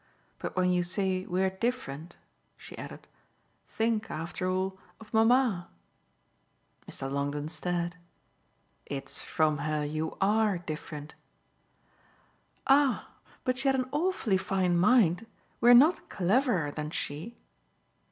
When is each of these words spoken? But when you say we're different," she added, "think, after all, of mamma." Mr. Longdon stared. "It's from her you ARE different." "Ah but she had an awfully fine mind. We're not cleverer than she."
But 0.39 0.55
when 0.55 0.71
you 0.71 0.81
say 0.81 1.27
we're 1.27 1.51
different," 1.51 2.17
she 2.57 2.75
added, 2.75 3.07
"think, 3.67 4.09
after 4.09 4.49
all, 4.49 4.79
of 4.99 5.13
mamma." 5.13 5.69
Mr. 6.89 7.07
Longdon 7.07 7.49
stared. 7.49 7.97
"It's 8.87 9.21
from 9.21 9.59
her 9.59 9.85
you 9.85 10.17
ARE 10.19 10.57
different." 10.57 11.13
"Ah 12.65 13.09
but 13.43 13.59
she 13.59 13.67
had 13.67 13.79
an 13.79 13.89
awfully 13.91 14.37
fine 14.37 14.75
mind. 14.75 15.27
We're 15.59 15.75
not 15.75 16.09
cleverer 16.09 16.71
than 16.71 16.89
she." 16.89 17.37